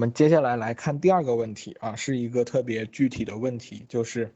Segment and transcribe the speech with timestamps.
[0.00, 4.32] 我们接下来来看第二个问题啊，是一个特别具体的问题，就是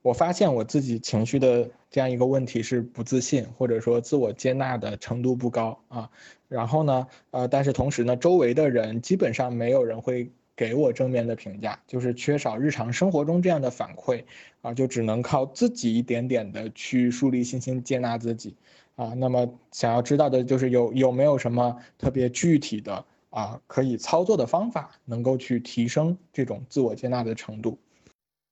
[0.00, 6.08] 我发现我自己情绪的这样一个问题是不自信，或者说自我接纳的程度不高啊。
[6.46, 14.22] 然后呢，呃，但是同时呢，周围的人基本上没有人会给我正面的评价，就是缺少日常生活中这样的反馈
[14.62, 18.54] 啊，就只能靠自己一点点的去树立信心，接纳自己
[18.94, 19.14] 啊。
[19.16, 23.04] 那么想要知道的就是有有没有什么特别具体的？
[23.30, 27.78] 啊，可以操作的方法，能够去提升这种自我接纳的程度。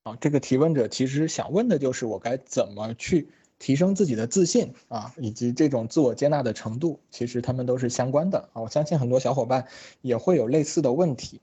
[0.03, 8.61] 啊，这个提问者其实想问的就是我该怎么去提升自己的自信啊，以及这种自我接纳的程度，其实他们都是相关的啊。
[8.61, 9.65] 我相信很多小伙伴
[10.01, 11.41] 也会有类似的问题，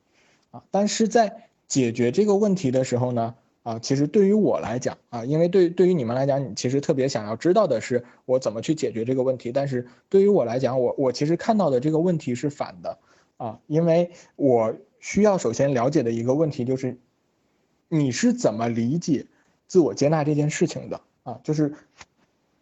[0.53, 12.99] 啊，但是在解决这个问题的时候呢，啊，其实对于我来讲啊，因为对对于你们来讲，你其实特别想要知道的是我怎么去解决这个问题，但是对于我来讲，我我其实看到的这个问题是反的。
[13.43, 16.97] 啊，因为我需要首先了解的一个问题就是，
[17.89, 19.27] 你是怎么理解
[19.67, 21.41] 自我接纳这件事情的啊？
[21.43, 21.75] 就是，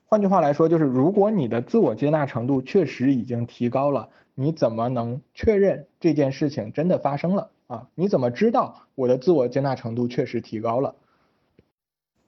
[0.06, 7.86] 换句话来说，就是如果你的自我接纳程度确实已经提高了，你怎么能确认这件事情真的发生了啊？
[7.94, 10.94] 你怎么知道我的自我接纳程度确实提高了？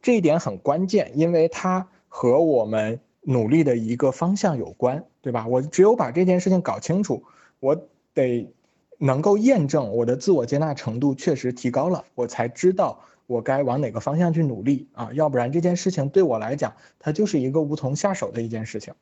[0.03, 5.47] 这一点很关键，因为它和我们努力的一个方向有关，对吧？
[5.47, 7.25] 我只有把这件事情搞清楚，
[7.58, 7.89] 我。
[8.14, 8.52] 得
[8.98, 18.94] 能够验证我的自我接纳程度确实提高了，我才知道我该往哪个方向去努力啊，要不然这件事情对我来讲，它就是一个无从下手的一件事情。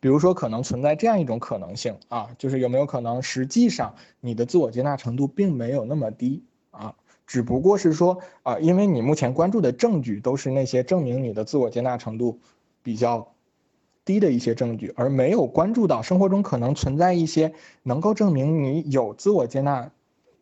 [0.00, 6.94] 比如说，可能存在这样一种可能性啊，就是有没有可能实际上你的自我接纳程度并没有那么低啊，
[7.26, 12.38] 只不过是说啊，因为你目前关注的证据都是那些证明你的自我接纳程度
[12.82, 13.32] 比较。
[14.08, 19.92] 低的一些证据，而没有关注到生活中可能存在一些能够证明你有自我接纳，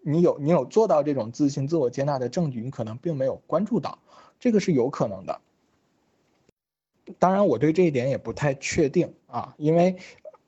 [0.03, 3.99] 你有你有做到这种自信、自我接纳的证据，你可能并没有关注到，
[4.39, 5.41] 这个是有可能的。
[7.19, 9.97] 当然，我对这一点也不太确定啊，因为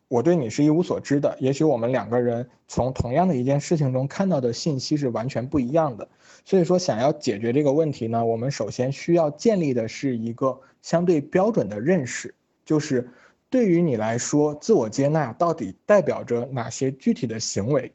[0.07, 6.09] 我对你是一无所知的，也许我们两个人从同样的一件事情中看到的信息是完全不一样的。
[6.45, 12.33] 所以说，想要解决这个问题呢，我们首先需要建立的是一个相对标准的认识。
[12.69, 13.09] 就是
[13.49, 17.91] 对于你来说，自我接纳到底代表着哪些具体的行为？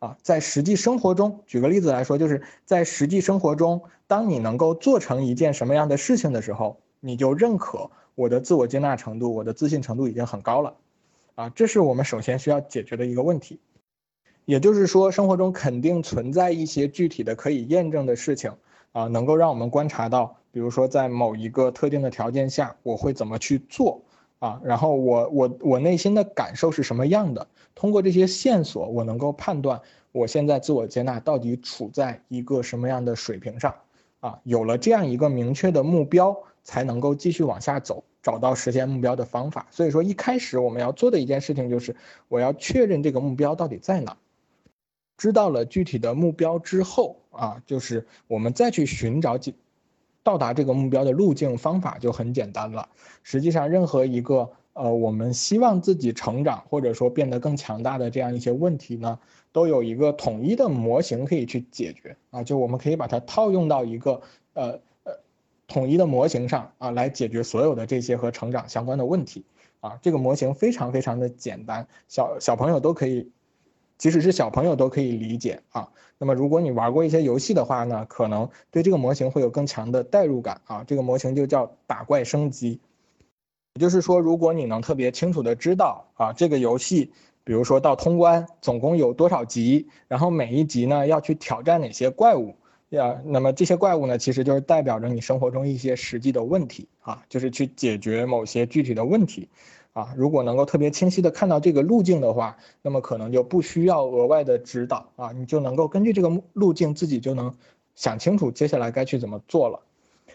[0.00, 10.74] 啊，在实际生活中，举个例子来说，就是在实际生活中，当你能够做成一件什么样的事情的时候，你就认可我的自我接纳程度，我的自信程度已经很高了。
[11.36, 13.58] 啊，这是我们首先需要解决的一个问题。
[14.44, 18.52] 也就是说，生活中肯定存在一些具体的可以验证的事情，
[18.92, 24.02] 啊，能够让我们观察到，比如说在某一个特定的条件下，我会怎么去做。
[24.38, 27.46] 啊，然后我我我内心的感受是什么样的？
[27.74, 29.80] 通过这些线索，我能够判断
[30.12, 33.74] 我现在自我接纳到底处在一个什么样的水平上。
[34.20, 39.66] 啊，有了这样一个明确的目标，才能够继续往下走，找到实现目标的方法。
[39.70, 41.94] 所以说，一开始我们要做的一件事情就是，
[42.26, 44.16] 我要确认这个目标到底在哪。
[45.16, 49.54] 知道了具体的目标之后，啊，就是我们再去寻找几。
[50.28, 52.86] 到达这个目标的路径方法就很简单了。
[53.22, 59.18] 实际上，任何一个呃，我们希望自己成长或者说变得更强大的这样一些问题呢，
[59.52, 62.42] 都有一个统一的模型可以去解决啊。
[62.42, 64.20] 就我们可以把它套用到一个
[64.52, 65.14] 呃呃
[65.66, 69.46] 统一的模型上啊，来解决所有的这些和成长相关的问题
[69.80, 69.98] 啊。
[70.02, 73.32] 这个模型非常非常的简单，小小朋友都可以。
[73.98, 75.88] 即使是小朋友都可以理解啊。
[76.20, 80.82] 那么，如果你玩过一些游戏的话呢，可能对这个模型会有更强的代入感啊。
[80.84, 82.80] 这个模型就叫打怪升级，
[83.74, 87.12] 也就是说，如果你能特别清楚的知道啊，这个游戏，
[87.44, 92.56] 比如说到通关总共有多少级，然后每一级呢要去挑战哪些怪物
[92.88, 93.20] 呀？
[93.24, 99.48] 那么这些怪物呢，其实就是代表着你生活中一些实际的问题啊，就是去解决某些具体的问题。
[99.98, 107.52] 啊，如果能够特别清晰的看到这个路径的话，那么可能就不需要额外的指导啊，你就能够根据这个路径自己就能
[107.96, 109.80] 想清楚接下来该去怎么做了。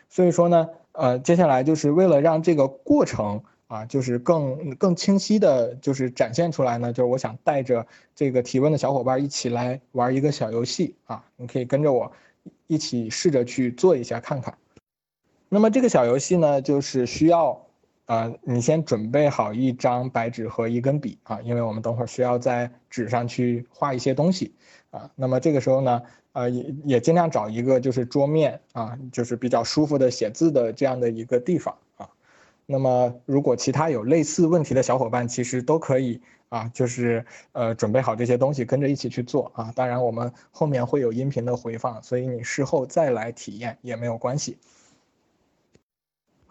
[0.10, 12.12] 所以说呢，呃，接下来就是为了让这个过程啊，就是更更清晰的，就是展现出来呢，就是我想带着这个提问的小伙伴一起来玩一个小游戏啊，你可以跟着我
[12.68, 14.58] 一起试着去做一下看看。
[15.48, 17.63] 那么这个小游戏呢，就是需要。
[18.06, 24.54] 呃，你先准备好一张白纸和一根笔啊，因为我们等会儿需要在纸上去画一些东西
[24.92, 25.10] 啊。
[25.16, 26.02] 那么这个时候呢，
[26.34, 32.10] 呃，也也尽量找一个就是桌面啊，就是比较舒服的写字的这样的一个地方啊。
[32.66, 39.72] 那么如果其他有类似问题的小伙伴，其实都可以啊，就是呃准备好这些东西跟着一起去做啊。
[39.76, 44.58] 当然我们后面会有音频的回放，所以你事后再来体验也没有关系。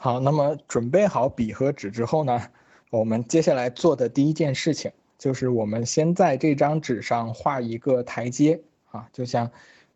[0.05, 2.43] 好，那么准备好笔和纸之后呢，
[2.91, 8.61] 我们接下来做的第一件事情就是我们先在这张纸上画一个台阶
[8.91, 9.49] 啊，就像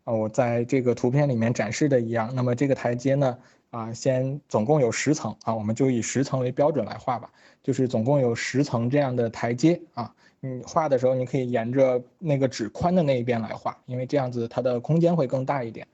[0.05, 2.33] 啊我在这个图片里面展示的一样。
[2.33, 3.37] 那么这个台阶呢？
[3.71, 7.29] 啊，先总共有十层啊，我们就以十层为标准来画吧。
[7.61, 10.15] 就是总共有十层这样的台阶啊。
[10.39, 15.85] 你画的时候，你可以沿着那个纸宽的那一边来画，因为这样子它的空间会更大一点。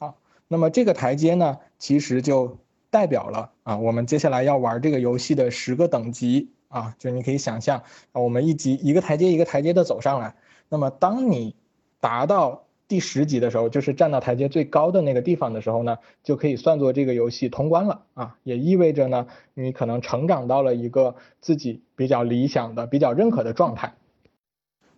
[0.00, 0.14] 啊，
[0.48, 2.58] 那么这个台阶呢，其实就
[2.94, 6.94] 代表了啊，我们接下来要玩这个游戏的十个等级啊。
[6.96, 7.82] 就你可以想象
[8.12, 10.36] 啊，我们一级一个台阶一个台阶的走上来。
[10.68, 11.56] 那么当你
[11.98, 23.94] 达到第十级的时候，就是站到台阶最高的那个地方的时候呢，就可以算作这个游戏通关了啊，也意味着呢，你可能成长到了一个自己比较理想的、比较认可的状态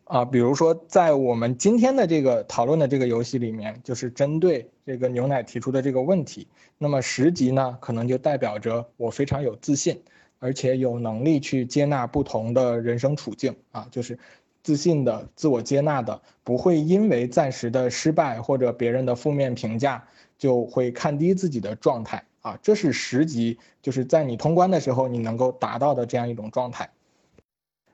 [0.07, 0.25] 啊。
[0.25, 6.49] 比如说，在我们今天的这个讨论的这个游戏里面，就是针对这个牛奶提出的这个问题，
[6.79, 10.03] 那么十级呢，可能就代表着我非常有自信，
[10.39, 14.19] 而且有能力去接纳不同的人生处境啊，就是。
[14.63, 20.05] 自信的、自我接纳的，不会因为暂时的失败或者别人的负面评价，
[20.37, 22.59] 就会看低自己的状态啊。
[22.61, 26.91] 这是十级，就是在你通关的时候，你能够达到的这样一种状态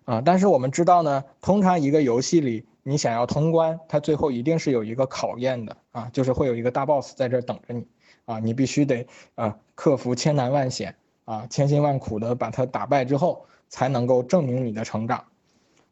[0.05, 0.23] 啊。
[0.25, 7.87] 但是我们知道呢，通常一个游戏里，你想要通关，它最后一定是有一个考验的啊，就是会有一个大 boss 在这儿等着你
[8.25, 10.95] 啊，你必须得啊克服千难万险
[11.25, 15.25] 啊，千辛万苦的把它打败之后，才能够证明你的成长。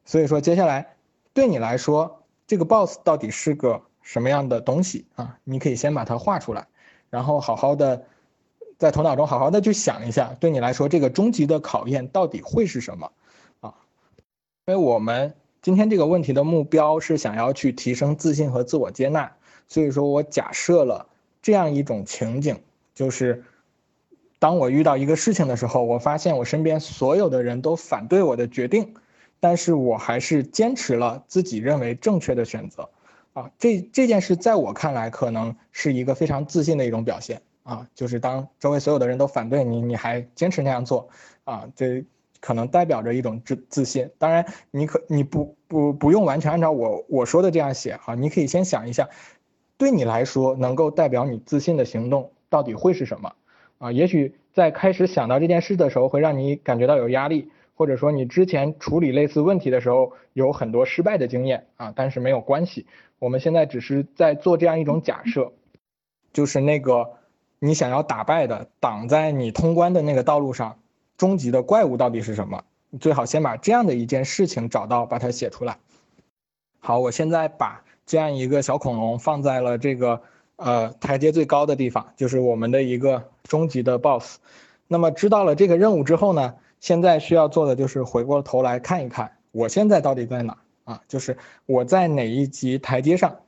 [0.04, 0.96] 所以说，接下来
[1.32, 5.38] 对你来说，这个 boss 到底是个什么样的东西啊？
[5.44, 6.66] 你可以先把它画出来，
[7.10, 8.04] 然后好好的
[8.78, 13.12] 在头脑中好好的去想一下，对你来说，这个终极的考验到底会是什么？
[14.70, 19.32] 因为我们今天这个问题的目标是想要去提升自信和自我接纳，
[19.66, 21.08] 所以说我假设了
[21.42, 22.56] 这样一种情景，
[22.94, 23.42] 就是
[24.38, 28.94] 当我遇到一个事情的时候，我发现我身边所有的人都反对我的决定。
[29.40, 32.88] 但是我还是坚持了自己认为正确的选择，
[33.32, 41.08] 啊，这这件事在我看来可能是一个非常自信的一种表现啊，就是当周围所有的人都反对你，你还坚持那样做，
[41.42, 42.04] 啊，这
[42.40, 44.10] 可能代表着一种自自信。
[44.18, 49.08] 当然，你可你不不不用完全按照我我说的这样写哈，你可以先想一下，
[49.76, 53.32] 对你来说能够代表你自信的行动到底会是什么？
[53.78, 57.50] 啊，也许在开始想到这件事的时候，会让你感觉到有压力。
[57.72, 62.86] 或者说你之前处理类似问题的时候有很多失败的经验啊，但是没有关系，
[63.18, 65.54] 我们现在只是在做这样一种假设，
[66.30, 67.12] 就是那个
[67.58, 70.78] 你想要打败的挡在你通关的那个道路上
[71.20, 72.64] 终极的怪物到底是什么？
[72.88, 75.76] 你最好先把这样的一件事情找到，把它写出来。
[76.78, 80.22] 好，我现在把这样一个小恐龙放在了这个
[80.56, 84.38] 呃台阶最高的地方，就是我们的一个终极的 BOSS。
[84.88, 86.54] 那么知道了这个任务之后呢？
[86.80, 91.02] 现在需要做的就是回过头来看一看，我现在到底在哪啊？
[91.06, 91.36] 就是
[91.66, 93.40] 我在哪一级台阶上？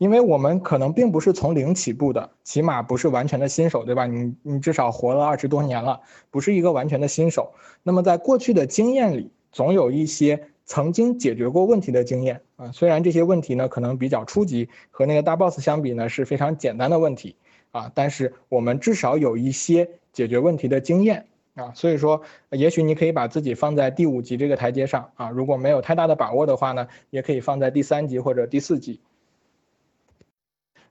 [0.00, 4.06] 因为我们可能并不是从零起步的，起码不是完全的新手，对吧？
[4.06, 6.00] 你你至少活了二十多年了，
[6.30, 7.52] 不是一个完全的新手。
[7.82, 12.72] 那么在过去的经验里，总有一些曾经解决过问题的经验啊。
[12.72, 17.36] 虽然这些问题呢可能比较初级，和那个大 boss 相比呢是非常简单的问题
[17.70, 21.26] 啊，但是我们至少有一些解决问题的经验。
[21.56, 25.28] 啊，所以说，也许你可以把自己放在第五级这个台阶上啊。
[25.28, 28.98] 如果没有太大的把握的话呢，也可以放在第三级或者第四级。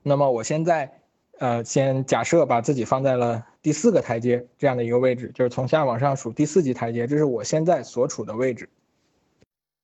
[0.02, 0.92] 那么我现在，
[1.38, 8.68] 呃，先假设把自己放在了第四个台阶这样的一个位置，就是从下往上数第四级台阶，这是我现在所处的位置。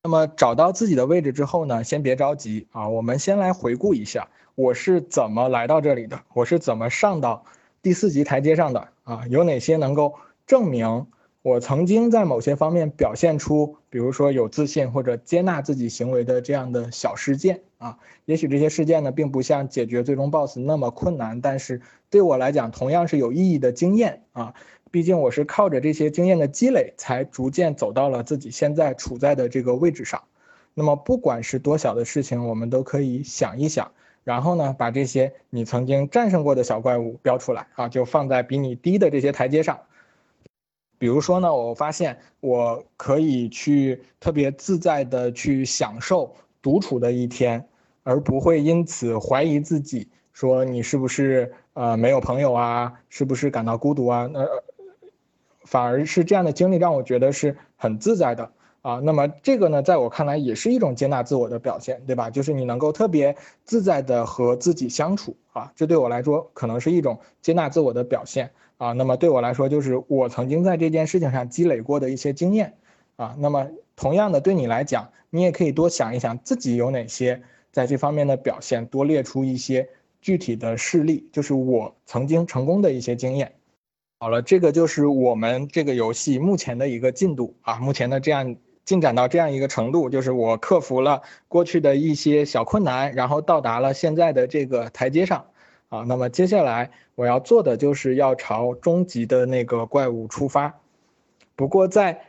[0.02, 7.44] 那么找到自己的位置之后呢，先别着急啊，我们先来回顾一下我是怎么来到这里的，我是怎么上到
[7.82, 9.24] 第四级台阶上的啊？
[9.28, 10.14] 有哪些能够。
[10.46, 11.08] 证明
[11.46, 24.54] 我曾经在某些方面表现出，比如说有自信或者接纳自己行为的这样的小事件啊，也许这些事件呢，并不像解决最终 BOSS 那么困难，但是对我来讲同样是有意义的经验啊。
[24.90, 30.20] 毕竟我是靠着这些经验的积累，才逐渐走到了自己现在处在的这个位置上。
[30.74, 33.92] 那么不管是多小的事情，我们都可以想一想，
[34.24, 39.78] 然后呢，把这些你曾经战胜过的小怪物标出来啊，就放在比你低的这些台阶上。
[40.98, 47.68] 比如说呢，我发现我可以去特别自在的去享受独处的一天，
[48.02, 54.28] 而不会因此怀疑自己，说你是不是呃没有朋友啊，是不是感到孤独啊？
[54.32, 54.46] 那
[55.64, 58.52] 反而是这样的经历让我觉得是很自在的
[58.86, 62.30] 啊，那么这个呢，在我看来也是一种接纳自我的表现，对吧？
[62.30, 68.92] 就是你能够特别自在的和自己相处啊，这对我来说可能是一种接纳自我的表现啊。
[68.92, 72.74] 那么对我来说，就是我曾经在这件事情上积累过的一些经验
[73.16, 73.34] 啊。
[73.40, 73.66] 那么
[73.96, 79.88] 同样的，对你来讲，你也可以多想一想自己有哪些在这方面的表现，多列出一些
[80.20, 83.52] 具体的事例，就是我曾经成功的一些经验。
[84.20, 88.54] 好了，这个就是我们这个游戏目前的一个进度啊，目前的这样。
[88.86, 95.44] 进展到这样一个程度，就是我克服了过去的一些小困难，然后到达了现在的这个台阶上，
[95.88, 100.72] 啊，那么接下来我要做的就是要朝终极的那个怪物出发。
[101.56, 102.22] 不过在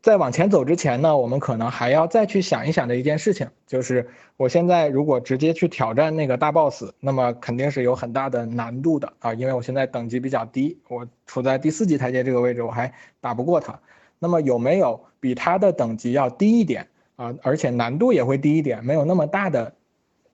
[0.00, 13.78] 在往前走之前呢，我们可能还要再去想一想的一件事情，就是我现在如果直接去挑战那个大 boss，那么肯定是有很大的难度的啊，因为我现在等级比较低，我处在第四级台阶这个位置，我还打不过他。
[14.22, 16.86] 那么有没有比它的等级要低一点
[17.16, 19.74] 啊，而且难度也会低一点，没有那么大的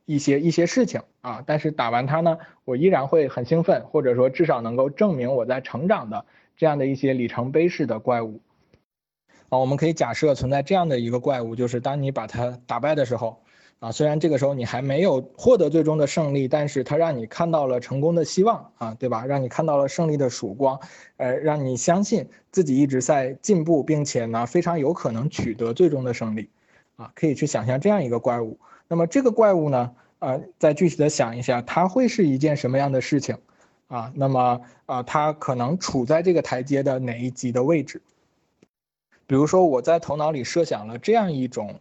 [0.05, 1.43] 一些一些事情啊？
[1.47, 8.43] 但是打完它呢，我依然会很兴奋，或者说至少能够证明我在成长的这样的一些里程碑式的怪物
[9.49, 9.57] 啊。
[9.59, 13.41] 我们可以假设存在这样的一个怪物，就是当你把它打败的时候。
[13.81, 19.25] 啊，虽然这个时候你还没有获得最终的胜利，但是它让你看到了成功的希望啊，对吧？
[19.25, 20.81] 让你看到了胜利的曙光，
[21.17, 26.51] 呃，让你相信自己一直在进步，并且呢，非常有可能取得最终的胜利，
[26.97, 28.59] 啊，可以去想象这样一个怪物。
[28.89, 33.39] 那么这个怪物呢，呃，再具体的想一下，它会是一件什么样的事情？
[33.87, 38.03] 啊，那么啊，它可能处在这个台阶的哪一级的位置？
[39.29, 41.79] 比如说我在头脑里设想了这样一种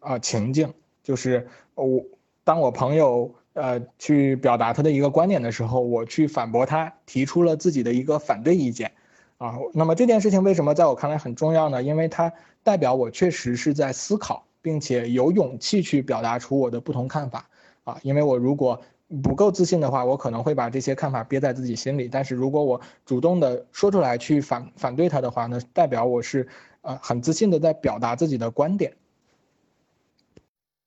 [0.00, 0.72] 啊情境。
[1.04, 1.46] 就是
[1.76, 2.02] 我，
[2.42, 8.90] 当我朋友呃去表达他的一个观点的时候，我去反驳他，提出了自己的一个反对意见，
[9.38, 11.82] 啊，那么这件事情为什么在我看来很重要呢？
[11.82, 12.32] 因为它
[12.62, 17.48] 代表我确实是在思考，并且有勇气去表达出我的不同看法，
[17.84, 18.80] 啊，因为我如果
[19.22, 26.48] 不够自信的话，我可能会把这些看法憋在自己心里，但是如果我主动的说出来去反反对他的话，那代表我是
[26.80, 28.94] 呃很自信的在表达自己的观点。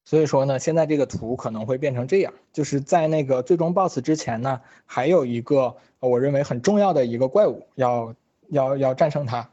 [0.07, 8.15] 所以说呢，现在这个图可能会变成这样，就是在那个最终 BOSS 之前呢，还有一个我认为很重要的一个怪物要
[8.47, 9.49] 要要战胜它，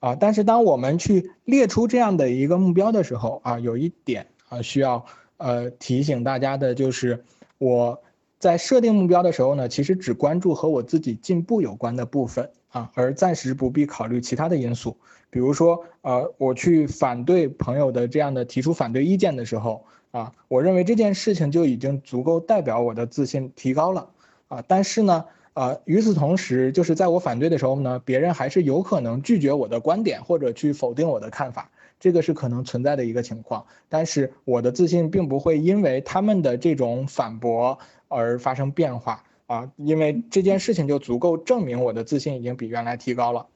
[0.00, 5.04] 啊，但是当我们去列出这样的一个目标的时候啊，有一点啊需要
[5.36, 7.22] 呃提醒大家的就是，
[7.58, 8.02] 我
[8.38, 14.96] 在设定目标的时候呢，其实只关注和我自己进步有关的部分啊，而暂时不必考虑其他的因素。
[15.32, 24.10] 比如说，呃，我去反对朋友的这样的提出反对意见的时候，啊，我认为这件事情就已经足够代表我的自信提高了，
[24.48, 25.24] 啊，但是呢，
[25.54, 33.64] 呃，与此同时，就是在我反对的时候呢，别人还是有可能拒绝我的观点或者去否定我的看法，这个是可能存在的一个情况。
[33.88, 43.46] 但是我的自信并不会因为他们的这种反驳而发生变化，啊，因为这件事情就足够证明我的自信已经比原来提高了。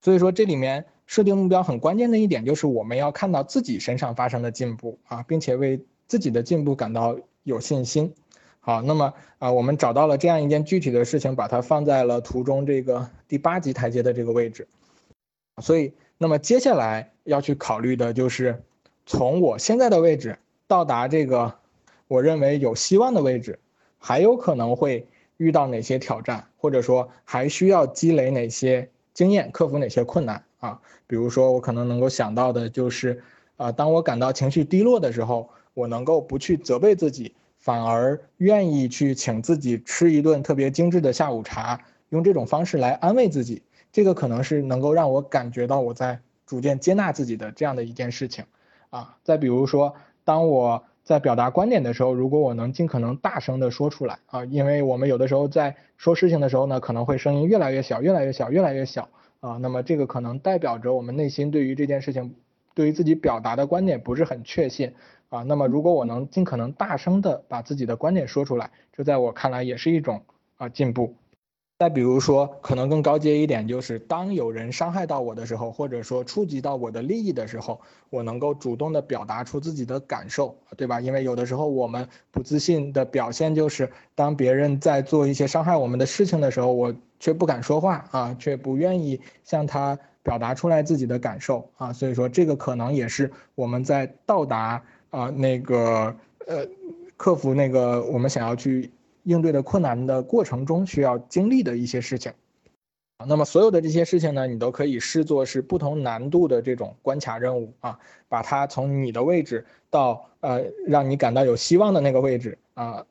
[0.00, 0.86] 所以说这里面。
[1.12, 5.78] 设定目标很关键的一点就是我们要看到自己身上发生的进步啊，并且为
[6.08, 8.14] 自己的进步感到有信心。
[8.60, 14.66] 好，那么啊，我们找到了这样一件具体的事情，把它放在了图中这个第八级台阶的这个位置。
[15.60, 18.62] 所以，那么接下来要去考虑的就是
[19.04, 21.52] 从我现在的位置到达这个
[22.08, 23.58] 我认为有希望的位置，
[23.98, 30.42] 还有可能会遇到哪些挑战，或者说还需要积累哪些经验，克服哪些困难。
[30.62, 33.20] 啊，比如说我可能能够想到的就是，
[33.56, 43.60] 啊，当我感到情绪低落的时候，我能够不去责备自己，反而愿意去请自己吃一顿特别精致的下午茶，用这种方式来安慰自己。
[43.90, 48.44] 这个可能是能够让我感觉到我在逐渐接纳自己的这样的一件事情。
[48.90, 49.92] 啊，再比如说，
[50.22, 59.08] 当我在表达观点的时候，如果我能尽可能大声的说出来，啊，因为我们有的时候在说事情的时候呢，可能会声音越来越小，越来越小，越来越小。
[59.42, 62.36] 啊，那么这个可能代表着我们内心对于这件事情，
[62.74, 64.94] 对于自己表达的观点不是很确信
[65.30, 65.42] 啊。
[65.42, 70.22] 那么如果我能尽可能大声的把自己的观点说出来，这在我看来也是一种
[70.58, 71.16] 啊进步。
[71.80, 77.80] 再比如说，可能更高阶一点，就是当有人伤害到我的时候，或者说触及到我的利益的时候，
[78.10, 81.00] 我能够主动的表达出自己的感受，对吧？
[81.00, 91.92] 因为有的时候我们不自信的表现就是，当别人在做一些伤害我们的事情的时候，我却不敢说话啊，却不愿意向他表达出来自己的感受啊。
[91.92, 96.14] 所以说，这个可能也是我们在到达啊那个
[96.48, 96.66] 呃
[97.16, 98.90] 克服那个我们想要去。
[99.24, 102.32] 应对的困难的过程中需要经历的一些事情，
[103.24, 107.96] 那么所有的这些事情呢，你都可以视作是不同难度的这种关卡任务啊，
[108.28, 113.06] 把它从你的位置到呃让你感到有希望的那个位置啊，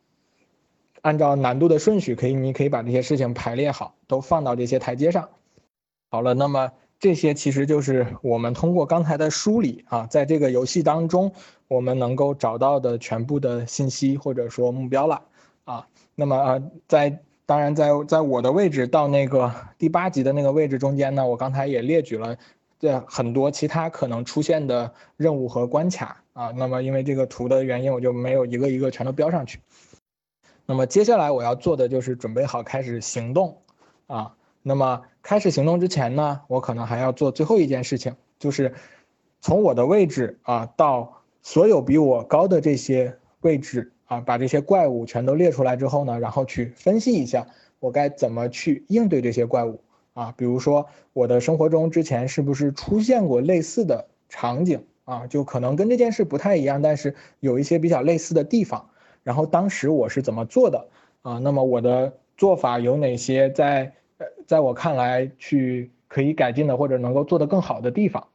[1.02, 5.30] 按照难度的顺序，可以你可以把这些事情排列好，都放到这些台阶上。
[6.10, 11.32] 好了，那么这些其实就是我们通过刚才的梳理啊，在这个游戏当中
[11.68, 15.22] 我们能够找到的全部的信息或者说目标了
[15.64, 15.88] 啊。
[16.16, 22.38] 那么呃在当然，在在我的位置到那个第八级的那个位置中间呢，我刚才也列举了
[22.80, 26.52] 这很多其他可能出现的任务和关卡啊。
[26.56, 29.60] 那么因为这个图的原因，我就没有一个一个全都标上去。
[30.66, 33.58] 那么接下来我要做的就是准备好开始行动
[34.08, 34.36] 啊。
[34.62, 38.74] 那么开始行动之前呢，我可能还要做最后一件事情，就是
[39.40, 43.92] 从我的位置啊到所有比我高的这些位置。
[44.12, 47.48] 啊，把这些怪物全都列出来之后呢，然后去分析一下
[47.80, 49.80] 我该怎么去应对这些怪物
[50.12, 50.34] 啊。
[50.36, 55.26] 比如说我的生活中之前是不是出现过类似的场景啊？
[55.28, 58.90] 就可能跟这件事不太一样，但是有一些比较类似的地方。
[59.24, 60.88] 然后当时我是怎么做的
[61.22, 61.38] 啊？
[61.40, 68.28] 那么我的做法有哪些在呃，在我看来去可以改进的或者能够做得更好的地方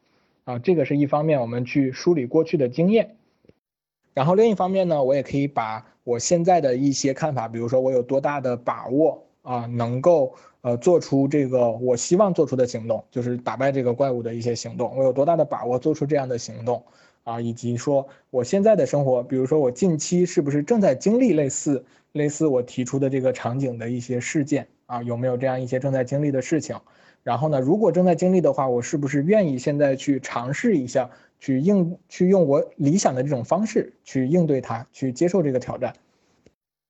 [0.45, 0.59] 啊？
[0.59, 3.17] 这个是一方面，我们去梳理过去的经验。
[4.15, 16.83] 然后另一方面呢，我也可以把我现在的一些看法，比如说我有多大的把握啊，能够呃做出这个我希望做出的行动，就是打败这个怪物的一些行动，我有多大的把握做出这样的行动
[17.27, 26.81] 啊，以及说我现在的生活，比如说我近期是不是正在经历类似类似我提出的这个场景的一些事件啊，有没有这样一些正在经历的事情？
[27.25, 31.11] 然后呢，如果正在经历的话，我是不是愿意现在去尝试一下？
[31.39, 35.93] 去应去用我理想的这种方式去应对它，去接受这个挑战。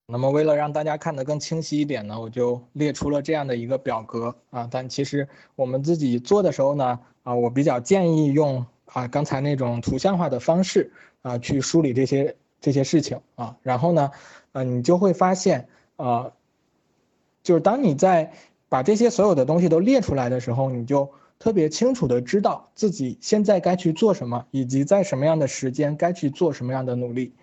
[0.07, 4.69] 那么为了让大家看得更清晰一点呢，我就列出了这样的一个表格啊。
[4.71, 5.26] 但其实
[5.57, 10.90] 我们自己做的时候呢，啊，我比较建议用啊刚才那种图像化的方式
[11.23, 13.57] 啊去梳理这些这些事情啊。
[13.62, 14.11] 然后呢，
[14.52, 16.33] 呃，你就会发现啊，
[17.43, 18.33] 就是当你在
[18.68, 21.11] 把这些所有的东西都列出来的时候，你就。
[21.38, 27.35] 特别清楚的知道自己现在该去做什么，以及在什么样的时间该去做什么样的努力，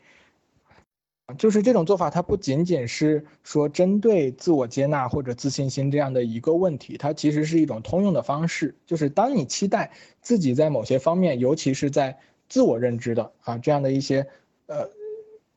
[1.38, 8.76] 就是这种做法，它不仅仅是说针对自我接纳或者自信心这样的一个问题，它其实是一种通用的方式。
[8.86, 12.18] 就是当你期待自己在某些方面，尤其是在
[12.50, 14.28] 自我认知的啊这样的一些
[14.68, 14.90] 呃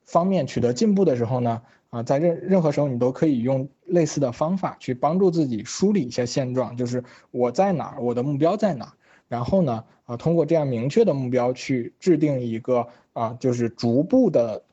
[0.05, 1.63] 方面取得进步的时候呢。
[1.91, 8.93] 啊，在任任何时候，你都可以用类似的方法去帮助自己梳理一下现状，就是我在哪儿，我的目标在哪儿，
[9.29, 14.65] 然后呢，啊，通过这样明确的目标去制定一个啊，就是逐步的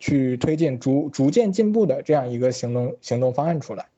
[0.00, 3.89] 去推进、逐逐渐进步的这样一个行动行动方案出来。